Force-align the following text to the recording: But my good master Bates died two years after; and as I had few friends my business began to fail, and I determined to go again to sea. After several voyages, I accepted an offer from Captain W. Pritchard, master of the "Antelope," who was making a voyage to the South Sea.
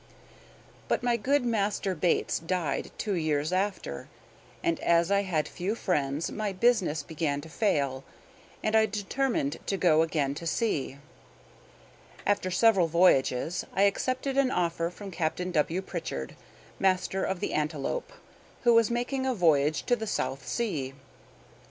But 0.87 1.03
my 1.03 1.15
good 1.15 1.45
master 1.45 1.93
Bates 1.93 2.39
died 2.39 2.89
two 2.97 3.13
years 3.13 3.53
after; 3.53 4.09
and 4.63 4.79
as 4.79 5.11
I 5.11 5.21
had 5.21 5.47
few 5.47 5.75
friends 5.75 6.31
my 6.31 6.51
business 6.53 7.03
began 7.03 7.39
to 7.41 7.49
fail, 7.49 8.03
and 8.63 8.75
I 8.75 8.87
determined 8.87 9.57
to 9.67 9.77
go 9.77 10.01
again 10.01 10.33
to 10.41 10.47
sea. 10.47 10.97
After 12.25 12.49
several 12.49 12.87
voyages, 12.87 13.63
I 13.75 13.83
accepted 13.83 14.39
an 14.39 14.49
offer 14.49 14.89
from 14.89 15.11
Captain 15.11 15.51
W. 15.51 15.83
Pritchard, 15.83 16.35
master 16.79 17.23
of 17.23 17.39
the 17.39 17.53
"Antelope," 17.53 18.11
who 18.63 18.73
was 18.73 18.89
making 18.89 19.27
a 19.27 19.35
voyage 19.35 19.83
to 19.83 19.95
the 19.95 20.07
South 20.07 20.47
Sea. 20.47 20.95